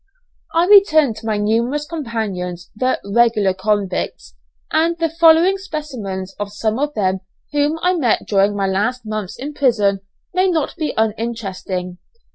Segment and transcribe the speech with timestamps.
[0.55, 4.33] I return to my numerous companions, the "regular" convicts,
[4.71, 7.19] and the following specimens of some of them
[7.51, 9.99] whom I met during my last months in prison
[10.33, 11.99] may not be uninteresting.